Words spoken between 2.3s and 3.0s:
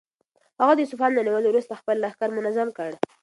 منظم کړ.